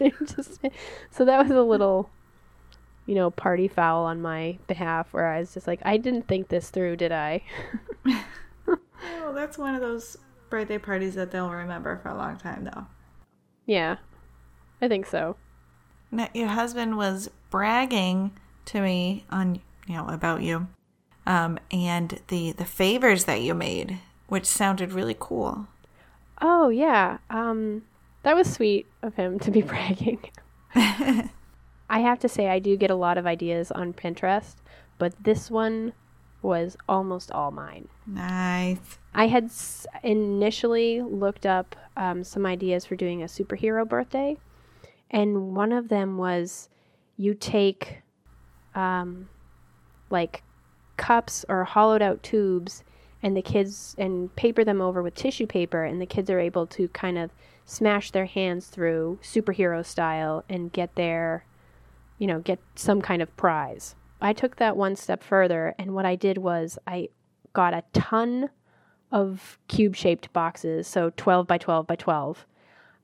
[0.00, 0.60] Just
[1.10, 2.08] so that was a little
[3.06, 6.48] you know party foul on my behalf where I was just like I didn't think
[6.48, 7.42] this through, did I?
[9.24, 10.16] Oh, that's one of those
[10.50, 12.86] birthday parties that they'll remember for a long time, though.
[13.66, 13.96] yeah.
[14.80, 15.36] I think so.
[16.10, 18.32] Now, your husband was bragging
[18.66, 20.66] to me on you know about you,
[21.26, 25.66] um, and the the favors that you made, which sounded really cool.
[26.40, 27.18] Oh yeah.
[27.30, 27.82] Um
[28.24, 30.20] that was sweet of him to be bragging.
[31.92, 34.56] I have to say I do get a lot of ideas on Pinterest,
[34.98, 35.92] but this one
[36.40, 37.86] was almost all mine.
[38.06, 38.98] Nice.
[39.14, 44.38] I had s- initially looked up um, some ideas for doing a superhero birthday,
[45.10, 46.68] and one of them was
[47.16, 47.98] you take
[48.74, 49.28] um,
[50.10, 50.42] like
[50.96, 52.82] cups or hollowed out tubes,
[53.22, 56.66] and the kids and paper them over with tissue paper, and the kids are able
[56.68, 57.30] to kind of
[57.66, 61.44] smash their hands through superhero style and get their,
[62.22, 63.96] you know, get some kind of prize.
[64.20, 67.08] I took that one step further, and what I did was I
[67.52, 68.48] got a ton
[69.10, 72.46] of cube shaped boxes, so 12 by 12 by 12.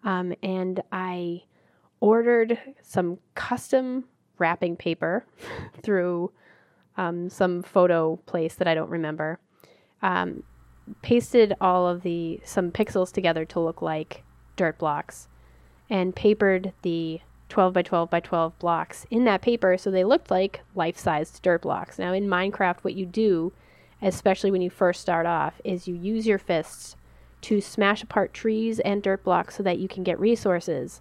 [0.05, 1.43] Um, and I
[1.99, 4.05] ordered some custom
[4.39, 5.27] wrapping paper
[5.83, 6.31] through
[6.97, 9.41] um, some photo place that I don't remember.
[10.01, 10.45] Um,
[11.03, 14.23] pasted all of the some pixels together to look like
[14.55, 15.27] dirt blocks,
[15.91, 20.31] and papered the 12 by 12 by 12 blocks in that paper so they looked
[20.31, 21.99] like life-sized dirt blocks.
[21.99, 23.53] Now in Minecraft what you do
[24.01, 26.97] especially when you first start off, is you use your fists
[27.41, 31.01] to smash apart trees and dirt blocks so that you can get resources.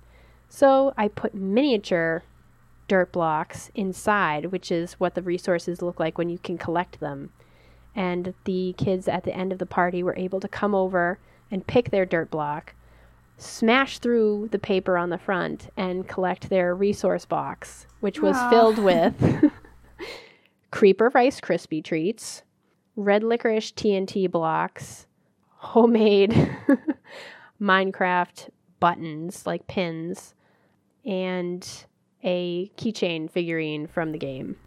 [0.49, 2.23] So I put miniature
[2.87, 7.31] dirt blocks inside, which is what the resources look like when you can collect them.
[7.95, 11.67] And the kids at the end of the party were able to come over and
[11.67, 12.73] pick their dirt block,
[13.37, 18.49] smash through the paper on the front, and collect their resource box, which was Aw.
[18.49, 19.51] filled with
[20.71, 22.43] Creeper Rice Krispie treats,
[22.95, 25.05] red licorice TNT blocks,
[25.57, 26.33] homemade
[27.61, 30.33] Minecraft buttons like pins,
[31.05, 31.85] and
[32.23, 34.57] a keychain figurine from the game.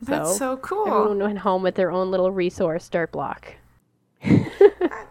[0.00, 0.86] That's so cool.
[0.86, 3.54] Everyone went home with their own little resource dirt block.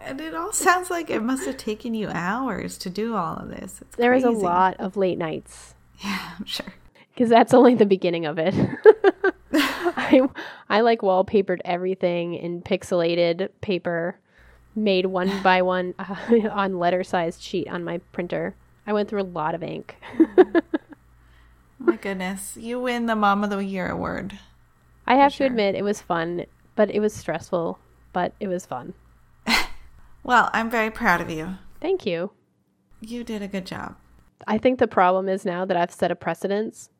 [0.04, 3.48] And it all sounds like it must have taken you hours to do all of
[3.48, 3.80] this.
[3.80, 5.74] It's There was a lot of late nights
[6.04, 6.74] Yeah, I'm sure.
[7.12, 8.54] because that's only the beginning of it.
[9.52, 10.20] I,
[10.68, 14.18] I like wallpapered everything in pixelated paper,
[14.76, 16.16] made one by one uh,
[16.52, 18.54] on letter sized sheet on my printer.
[18.86, 19.96] I went through a lot of ink.
[21.78, 24.38] My goodness, you win the Mom of the Year award.
[25.06, 25.48] I have sure.
[25.48, 26.44] to admit, it was fun,
[26.76, 27.78] but it was stressful,
[28.12, 28.94] but it was fun.
[30.24, 31.56] Well, I'm very proud of you.
[31.80, 32.32] Thank you.
[33.00, 33.96] You did a good job.
[34.46, 36.90] I think the problem is now that I've set a precedence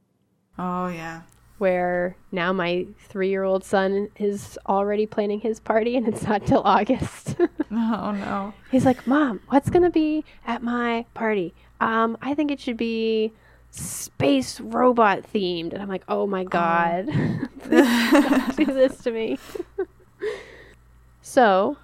[0.58, 1.22] Oh yeah.
[1.58, 6.46] where now my three year old son is already planning his party and it's not
[6.46, 7.37] till August.
[7.76, 8.54] Oh no.
[8.70, 11.52] He's like, Mom, what's going to be at my party?
[11.80, 13.32] Um, I think it should be
[13.72, 15.72] space robot themed.
[15.72, 17.06] And I'm like, oh my God.
[17.62, 19.38] Please don't do this to me.
[21.20, 21.76] so,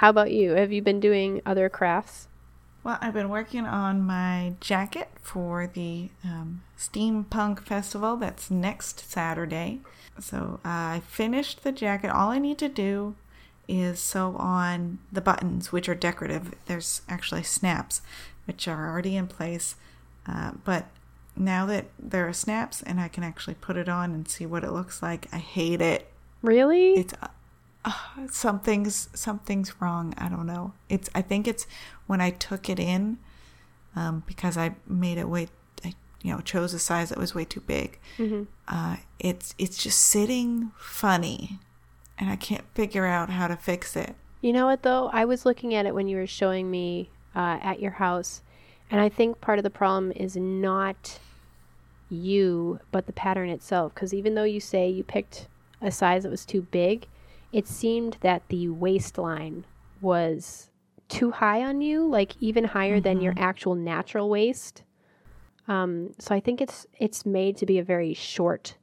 [0.00, 0.52] how about you?
[0.52, 2.26] Have you been doing other crafts?
[2.82, 9.80] Well, I've been working on my jacket for the um, Steampunk Festival that's next Saturday.
[10.18, 12.08] So uh, I finished the jacket.
[12.08, 13.14] All I need to do
[13.68, 16.54] is sew on the buttons, which are decorative.
[16.64, 18.00] There's actually snaps,
[18.46, 19.74] which are already in place.
[20.26, 20.86] Uh, but
[21.36, 24.64] now that there are snaps and I can actually put it on and see what
[24.64, 26.10] it looks like, I hate it.
[26.40, 26.94] Really?
[26.94, 27.12] It's
[28.30, 30.14] something's something's wrong.
[30.18, 30.72] I don't know.
[30.88, 31.66] It's I think it's
[32.06, 33.18] when I took it in
[33.96, 35.48] um, because I made it way
[35.84, 37.98] I you know chose a size that was way too big.
[38.18, 38.44] Mm-hmm.
[38.68, 41.58] Uh, it's it's just sitting funny,
[42.18, 44.14] and I can't figure out how to fix it.
[44.40, 45.08] You know what though?
[45.12, 48.42] I was looking at it when you were showing me uh, at your house,
[48.90, 51.18] and I think part of the problem is not
[52.10, 53.94] you, but the pattern itself.
[53.94, 55.46] Because even though you say you picked
[55.80, 57.06] a size that was too big,
[57.52, 59.64] it seemed that the waistline
[60.00, 60.70] was
[61.08, 63.02] too high on you, like even higher mm-hmm.
[63.02, 64.82] than your actual natural waist.
[65.68, 68.76] Um, so I think it's it's made to be a very short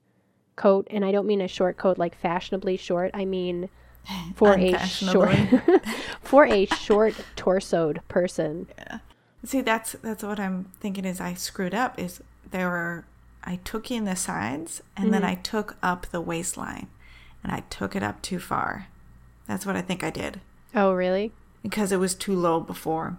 [0.55, 3.11] coat, and I don't mean a short coat like fashionably short.
[3.13, 3.69] I mean
[4.35, 5.35] for a short
[6.21, 8.67] for a short torsoed person.
[8.77, 8.99] Yeah.
[9.43, 11.05] See, that's that's what I'm thinking.
[11.05, 11.99] Is I screwed up.
[11.99, 13.05] Is there were
[13.43, 15.13] I took in the sides and mm-hmm.
[15.13, 16.87] then I took up the waistline,
[17.47, 18.87] and I took it up too far.
[19.47, 20.41] That's what I think I did.
[20.75, 21.31] Oh, really?
[21.63, 23.17] Because it was too low before.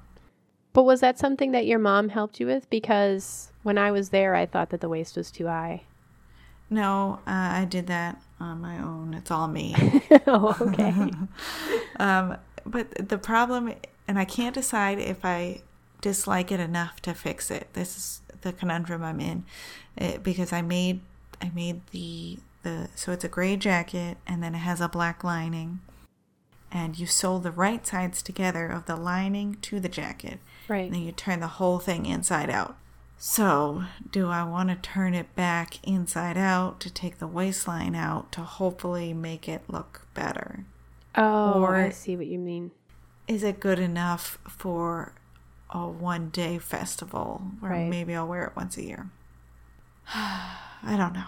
[0.75, 2.69] But was that something that your mom helped you with?
[2.69, 5.85] Because when I was there, I thought that the waist was too high.
[6.69, 9.15] No, uh, I did that on my own.
[9.15, 9.75] It's all me.
[10.27, 11.11] oh, okay.
[11.99, 12.37] um,
[12.67, 13.73] but the problem,
[14.07, 15.63] and I can't decide if I
[16.03, 17.69] dislike it enough to fix it.
[17.73, 19.47] This is the conundrum I'm in,
[19.97, 21.01] it, because I made
[21.41, 25.23] I made the the so it's a gray jacket and then it has a black
[25.25, 25.81] lining,
[26.71, 30.41] and you sew the right sides together of the lining to the jacket.
[30.69, 30.87] Right.
[30.87, 32.77] And then you turn the whole thing inside out.
[33.21, 38.31] So, do I want to turn it back inside out to take the waistline out
[38.33, 40.65] to hopefully make it look better?
[41.17, 42.71] Oh, or I see what you mean.
[43.27, 45.15] Is it good enough for
[45.71, 47.91] a one day festival or right.
[47.91, 49.11] maybe I'll wear it once a year?
[50.15, 51.25] I don't know.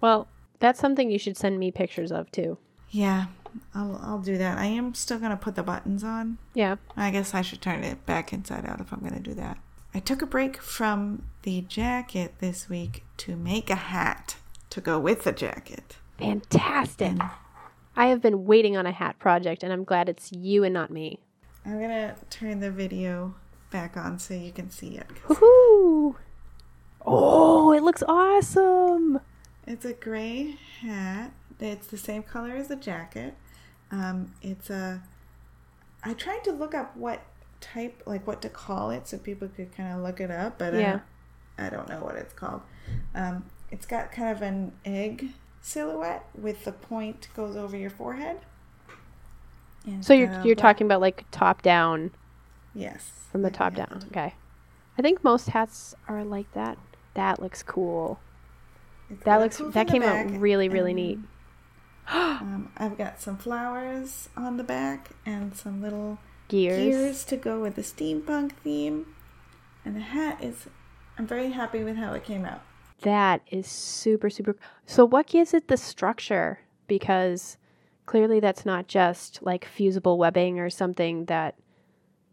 [0.00, 0.28] Well,
[0.64, 2.56] that's something you should send me pictures of too.
[2.88, 3.26] Yeah,
[3.74, 4.56] I'll I'll do that.
[4.56, 6.38] I am still gonna put the buttons on.
[6.54, 6.76] Yeah.
[6.96, 9.58] I guess I should turn it back inside out if I'm gonna do that.
[9.92, 14.36] I took a break from the jacket this week to make a hat
[14.70, 15.98] to go with the jacket.
[16.18, 17.08] Fantastic.
[17.10, 17.22] And
[17.94, 20.90] I have been waiting on a hat project and I'm glad it's you and not
[20.90, 21.20] me.
[21.64, 23.34] I'm going to turn the video
[23.70, 25.06] back on so you can see it.
[25.28, 26.16] Woohoo!
[27.06, 29.20] Oh, it looks awesome.
[29.66, 31.32] It's a gray hat.
[31.60, 33.34] It's the same color as the jacket.
[33.90, 35.02] Um, it's a.
[36.02, 37.22] I tried to look up what
[37.60, 40.58] type, like what to call it, so people could kind of look it up.
[40.58, 41.00] But yeah.
[41.56, 42.62] I, I don't know what it's called.
[43.14, 45.30] Um, it's got kind of an egg
[45.62, 48.38] silhouette with the point goes over your forehead.
[49.86, 50.58] And so you're you're black.
[50.58, 52.10] talking about like top down.
[52.74, 53.10] Yes.
[53.30, 54.04] From the top down.
[54.08, 54.34] Okay.
[54.98, 56.78] I think most hats are like that.
[57.14, 58.20] That looks cool.
[59.10, 61.18] It's that looks that came out really really neat.
[62.08, 66.78] um, I've got some flowers on the back and some little gears.
[66.78, 69.06] gears to go with the steampunk theme.
[69.84, 70.66] And the hat is,
[71.18, 72.62] I'm very happy with how it came out.
[73.02, 74.56] That is super, super.
[74.86, 76.60] So, what gives it the structure?
[76.86, 77.58] Because
[78.06, 81.56] clearly that's not just like fusible webbing or something that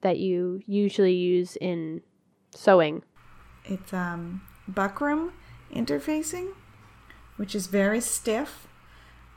[0.01, 2.01] that you usually use in
[2.55, 3.03] sewing.
[3.65, 5.31] It's um, buckram
[5.71, 6.53] interfacing,
[7.37, 8.67] which is very stiff,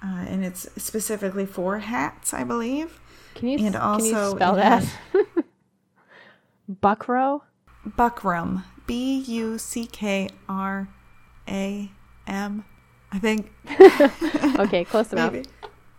[0.03, 3.01] uh, and it's specifically for hats, I believe.
[3.35, 4.85] Can you and also can you spell that?
[6.70, 7.42] Buckrow.
[7.87, 8.64] Buckram.
[8.87, 10.88] B U C K R
[11.49, 11.90] A
[12.27, 12.64] M.
[13.12, 13.53] I think.
[14.59, 15.33] okay, close enough.
[15.33, 15.49] Maybe.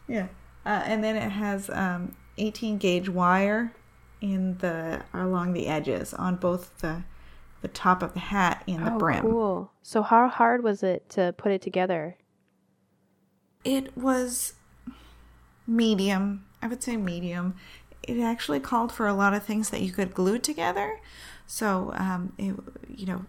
[0.08, 0.28] Yeah,
[0.66, 3.74] uh, and then it has um, 18 gauge wire
[4.22, 7.04] in the along the edges on both the
[7.66, 9.22] the top of the hat and the oh, brim.
[9.22, 9.72] Cool.
[9.82, 12.16] So how hard was it to put it together?
[13.64, 14.54] It was
[15.66, 16.46] medium.
[16.62, 17.56] I would say medium.
[18.04, 21.00] It actually called for a lot of things that you could glue together.
[21.48, 22.54] So, um, it,
[22.88, 23.26] you know,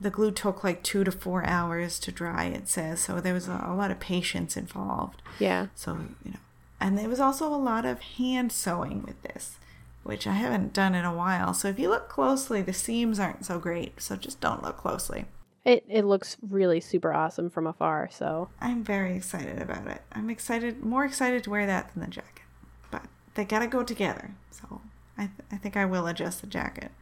[0.00, 3.02] the glue took like two to four hours to dry, it says.
[3.02, 5.20] So there was a, a lot of patience involved.
[5.38, 5.66] Yeah.
[5.74, 6.40] So, you know,
[6.80, 9.58] and there was also a lot of hand sewing with this,
[10.04, 11.54] which I haven't done in a while.
[11.54, 14.00] So if you look closely, the seams aren't so great.
[14.00, 15.24] So just don't look closely.
[15.64, 18.10] It, it looks really super awesome from afar.
[18.12, 20.02] So I'm very excited about it.
[20.12, 22.42] I'm excited, more excited to wear that than the jacket
[22.90, 24.34] But they gotta go together.
[24.50, 24.82] So
[25.16, 26.92] I, th- I think I will adjust the jacket.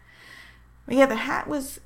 [0.87, 1.81] But yeah, the hat was,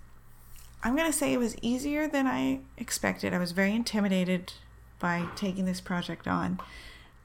[0.83, 3.33] I'm gonna say it was easier than I expected.
[3.33, 4.53] I was very intimidated
[4.99, 6.61] by taking this project on.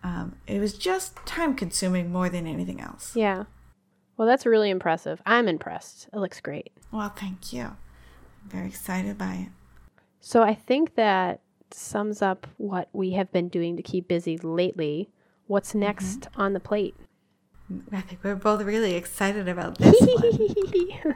[0.01, 3.15] Um, it was just time consuming more than anything else.
[3.15, 3.43] Yeah.
[4.21, 5.19] Well, that's really impressive.
[5.25, 6.07] I'm impressed.
[6.13, 6.71] It looks great.
[6.91, 7.63] Well, thank you.
[7.63, 7.77] I'm
[8.45, 9.47] very excited by it.
[10.19, 11.39] So I think that
[11.71, 15.09] sums up what we have been doing to keep busy lately.
[15.47, 15.79] What's mm-hmm.
[15.79, 16.93] next on the plate?
[17.91, 21.15] I think we're both really excited about this one.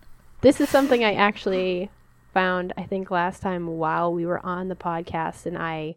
[0.40, 1.90] this is something I actually
[2.32, 5.96] found, I think, last time while we were on the podcast, and I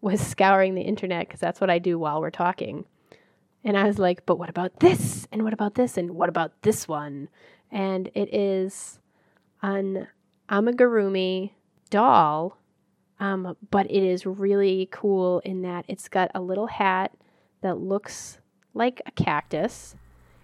[0.00, 2.84] was scouring the internet because that's what I do while we're talking.
[3.64, 5.26] And I was like, but what about this?
[5.32, 5.96] And what about this?
[5.96, 7.28] And what about this one?
[7.70, 9.00] And it is
[9.62, 10.08] an
[10.48, 11.52] amigurumi
[11.90, 12.56] doll,
[13.18, 17.12] um, but it is really cool in that it's got a little hat
[17.60, 18.38] that looks
[18.72, 19.94] like a cactus.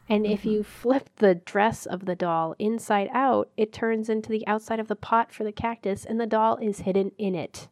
[0.08, 0.34] And mm-hmm.
[0.34, 4.78] if you flip the dress of the doll inside out, it turns into the outside
[4.78, 7.68] of the pot for the cactus, and the doll is hidden in it.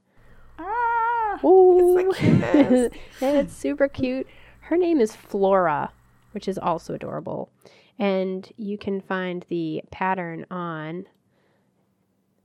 [0.59, 2.13] Ah, Ooh.
[2.19, 4.27] It's and it's super cute.
[4.65, 5.93] Her name is Flora,
[6.33, 7.51] which is also adorable.
[7.99, 11.05] And you can find the pattern on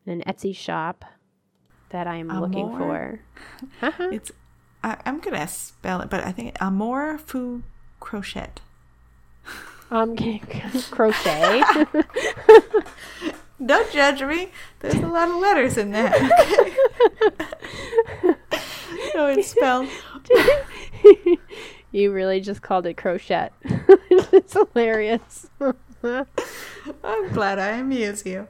[0.05, 1.05] an Etsy shop
[1.89, 2.41] that I'm Amour.
[2.41, 3.20] looking for.
[3.82, 4.09] Uh-huh.
[4.11, 4.32] It's
[4.84, 7.63] I, am gonna spell it, but I think Amour Fou
[7.99, 8.49] Crochet.
[9.91, 10.15] Um,
[10.91, 11.63] crochet.
[13.65, 14.51] Don't judge me.
[14.82, 16.13] There's a lot of letters in that.
[19.15, 19.89] no, it's spelled.
[21.92, 23.50] You really just called it crochet.
[23.64, 25.48] it's hilarious.
[26.04, 28.48] I'm glad I amuse you.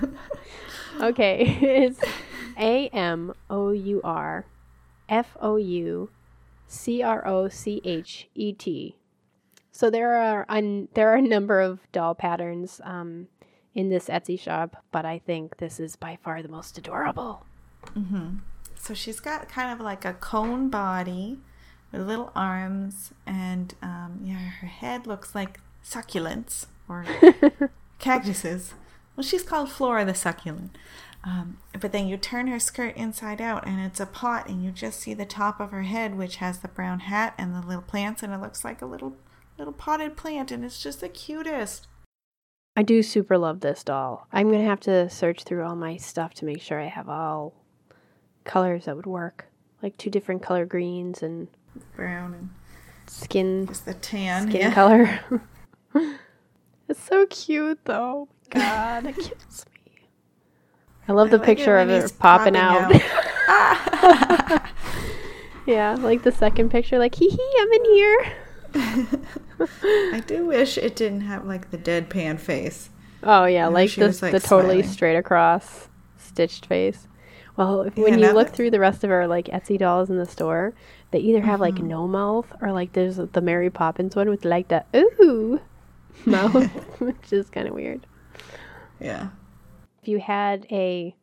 [1.00, 2.00] okay, it's
[2.58, 4.46] A M O U R
[5.08, 6.10] F O U
[6.66, 8.96] C R O C H E T.
[9.72, 13.28] So there are un- there are a number of doll patterns um,
[13.74, 17.44] in this Etsy shop, but I think this is by far the most adorable.
[17.88, 18.38] Mm-hmm.
[18.76, 21.38] So she's got kind of like a cone body
[21.92, 27.04] with little arms, and um, yeah, her head looks like succulents or
[27.98, 28.74] cactuses.
[29.16, 30.76] Well, she's called Flora the succulent.
[31.24, 34.70] Um, but then you turn her skirt inside out, and it's a pot, and you
[34.70, 37.82] just see the top of her head, which has the brown hat and the little
[37.82, 39.16] plants, and it looks like a little
[39.58, 41.88] little potted plant, and it's just the cutest.
[42.76, 44.28] I do super love this doll.
[44.32, 47.54] I'm gonna have to search through all my stuff to make sure I have all
[48.44, 49.46] colors that would work,
[49.82, 51.48] like two different color greens and
[51.96, 52.50] brown and
[53.06, 53.66] skin.
[53.66, 54.74] Just the tan skin yeah.
[54.74, 55.20] color.
[56.88, 58.28] it's so cute, though.
[58.28, 60.08] Oh God, it kills me.
[61.08, 62.94] I love I the like picture of it popping, popping out.
[63.48, 64.62] out.
[65.66, 68.32] yeah, like the second picture, like hee hee, I'm in here.
[68.78, 72.90] I do wish it didn't have like the deadpan face.
[73.22, 74.84] Oh yeah, like the like, the totally smiling.
[74.84, 77.08] straight across stitched face.
[77.56, 80.26] Well, if, when you look through the rest of our like Etsy dolls in the
[80.26, 80.74] store,
[81.16, 81.76] they either have mm-hmm.
[81.76, 85.58] like no mouth or like there's the Mary Poppins one with like the ooh
[86.26, 88.06] mouth, which is kind of weird.
[89.00, 89.28] Yeah.
[90.02, 91.16] If you had a,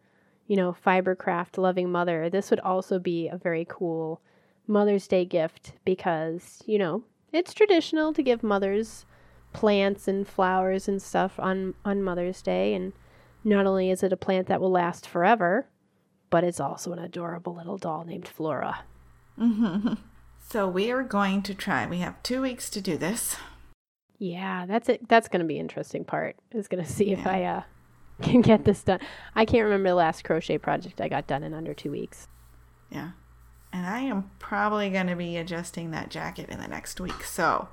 [0.48, 4.20] you know, fibercraft loving mother, this would also be a very cool
[4.66, 9.06] Mother's Day gift because, you know, it's traditional to give mothers
[9.54, 12.94] plants and flowers and stuff on on Mother's Day and
[13.44, 15.68] not only is it a plant that will last forever,
[16.32, 18.86] but it's also an adorable little doll named Flora.
[19.40, 19.94] Mm-hmm.
[20.50, 21.88] So we are going to try.
[21.88, 23.38] We have two weeks to do this.
[24.20, 25.08] Yeah, that's it.
[25.10, 26.36] That's going to be interesting part.
[26.52, 27.20] Is going to see yeah.
[27.20, 27.62] if I uh,
[28.22, 29.00] can get this done.
[29.34, 32.28] I can't remember the last crochet project I got done in under two weeks.
[32.92, 33.12] Yeah,
[33.72, 37.24] and I am probably going to be adjusting that jacket in the next week.
[37.24, 37.70] So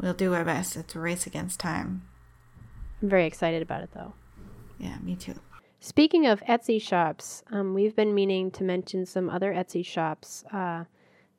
[0.00, 0.76] we'll do our best.
[0.76, 2.02] It's a race against time.
[3.00, 4.14] I'm very excited about it, though.
[4.78, 5.34] Yeah, me too.
[5.82, 10.84] Speaking of Etsy shops, um, we've been meaning to mention some other Etsy shops uh,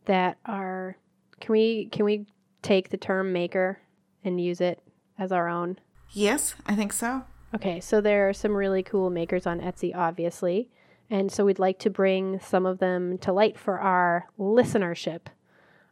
[0.06, 0.98] that are.
[1.40, 2.26] Can we can we
[2.64, 3.80] take the term maker
[4.24, 4.82] and use it
[5.20, 5.78] as our own?
[6.12, 7.24] Yes, I think so.
[7.54, 10.70] Okay, so there are some really cool makers on Etsy, obviously.
[11.10, 15.22] And so we'd like to bring some of them to light for our listenership.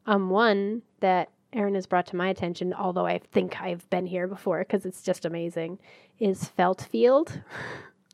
[0.08, 4.28] Um, one that Erin has brought to my attention, although I think I've been here
[4.28, 5.78] before because it's just amazing,
[6.20, 7.43] is Feltfield.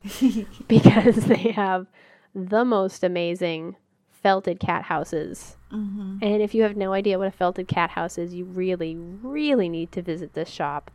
[0.68, 1.86] because they have
[2.34, 3.76] the most amazing
[4.10, 5.56] felted cat houses.
[5.72, 6.18] Mm-hmm.
[6.22, 9.68] And if you have no idea what a felted cat house is, you really, really
[9.68, 10.90] need to visit this shop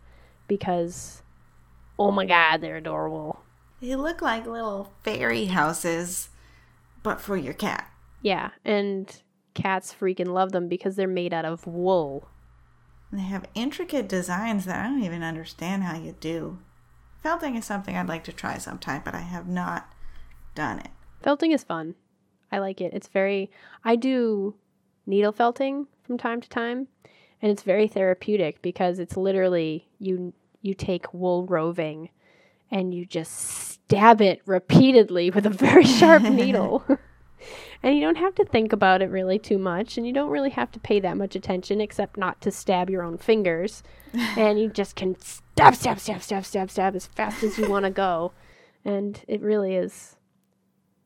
[0.48, 1.24] because,
[1.98, 3.42] oh my god, they're adorable.
[3.82, 6.30] They look like little fairy houses,
[7.04, 7.90] but for your cat.
[8.22, 9.22] Yeah, and
[9.54, 12.28] cats freaking love them because they're made out of wool.
[13.12, 16.60] They have intricate designs that I don't even understand how you do.
[17.22, 19.92] Felting is something I'd like to try sometime, but I have not
[20.56, 20.90] done it.
[21.22, 21.96] Felting is fun.
[22.52, 22.94] I like it.
[22.94, 23.52] It's very
[23.84, 24.56] I do
[25.06, 26.88] needle felting from time to time,
[27.42, 32.10] and it's very therapeutic because it's literally you you take wool roving
[32.72, 36.84] and you just stab it repeatedly with a very sharp needle.
[37.84, 40.50] and you don't have to think about it really too much and you don't really
[40.52, 43.84] have to pay that much attention except not to stab your own fingers.
[44.38, 47.86] And you just can stab stab stab stab stab stab as fast as you want
[47.86, 48.34] to go.
[48.84, 50.18] And it really is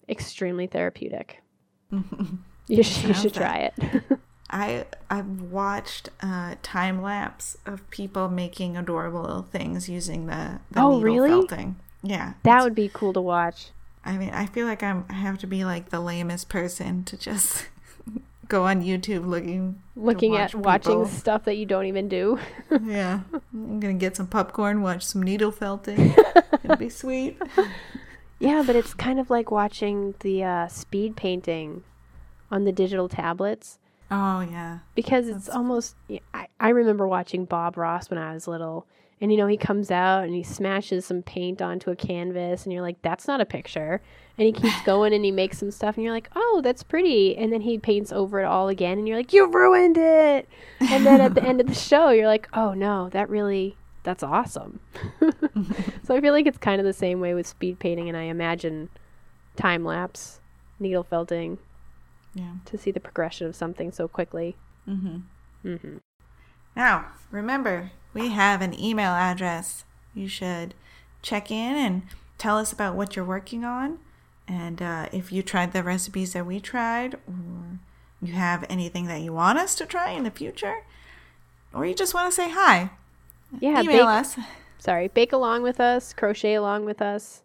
[0.09, 1.41] extremely therapeutic.
[2.67, 4.03] You should, you should try it.
[4.49, 10.79] I I've watched uh, time lapse of people making adorable little things using the, the
[10.81, 11.29] Oh, needle really?
[11.29, 11.75] felting.
[12.01, 13.69] Yeah, that would be cool to watch
[14.05, 17.17] I mean, I feel like I'm I have to be like the lamest person to
[17.17, 17.67] just
[18.47, 22.39] go on YouTube looking looking at watch watching stuff that you don't even do
[22.83, 23.21] Yeah,
[23.53, 26.13] I'm gonna get some popcorn, watch some needle felting.
[26.63, 27.41] It'd be sweet.
[28.39, 31.83] Yeah, but it's kind of like watching the uh, speed painting
[32.51, 33.79] on the digital tablets
[34.11, 35.95] Oh yeah, because it's almost.
[36.33, 38.85] I, I remember watching Bob Ross when I was little,
[39.21, 42.73] and you know he comes out and he smashes some paint onto a canvas, and
[42.73, 44.01] you're like, "That's not a picture."
[44.37, 47.35] And he keeps going and he makes some stuff, and you're like, "Oh, that's pretty."
[47.37, 50.47] And then he paints over it all again, and you're like, "You ruined it!"
[50.79, 54.21] And then at the end of the show, you're like, "Oh no, that really." That's
[54.21, 54.81] awesome.
[56.03, 58.23] so I feel like it's kind of the same way with speed painting, and I
[58.23, 58.89] imagine
[59.55, 60.41] time lapse,
[60.79, 61.57] needle felting,
[62.35, 62.51] yeah.
[62.65, 64.57] to see the progression of something so quickly.
[64.87, 65.75] Mm-hmm.
[65.75, 65.97] hmm
[66.75, 69.83] Now, remember, we have an email address.
[70.13, 70.73] You should
[71.21, 72.03] check in and
[72.37, 73.99] tell us about what you're working on.
[74.47, 77.79] And uh, if you tried the recipes that we tried, or
[78.21, 80.83] you have anything that you want us to try in the future,
[81.73, 82.91] or you just want to say hi,
[83.59, 84.37] Yeah, email bake, us.
[84.77, 87.41] sorry, bake along with us, crochet along with us.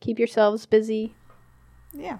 [0.00, 1.14] Keep yourselves busy.
[1.92, 2.18] Yeah.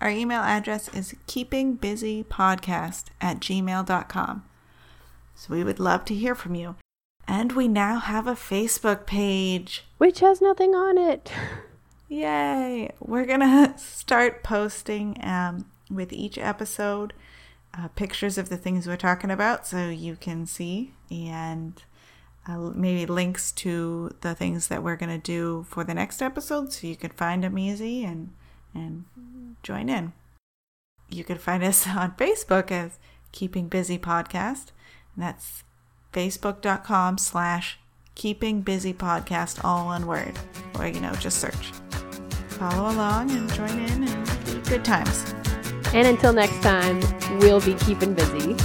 [0.00, 4.44] Our email address is keepingbusypodcast at gmail.com.
[5.42, 6.76] So we would love to hear from you.
[7.26, 9.84] And we now have a Facebook page.
[9.98, 11.32] Which has nothing on it.
[12.08, 12.92] Yay!
[13.00, 17.12] We're gonna start posting um, with each episode
[17.76, 21.82] uh, pictures of the things we're talking about so you can see and
[22.46, 26.86] uh, maybe links to the things that we're gonna do for the next episode so
[26.86, 28.32] you can find them easy and
[28.74, 29.06] and
[29.64, 30.12] join in.
[31.10, 33.00] You can find us on Facebook as
[33.32, 34.66] Keeping Busy Podcast.
[35.16, 35.64] That's
[36.12, 37.78] facebook.com slash
[38.14, 40.38] keeping busy podcast all one word
[40.78, 41.72] or you know just search
[42.48, 45.32] follow along and join in and good times
[45.94, 47.00] And until next time,
[47.38, 48.56] we'll be keeping busy.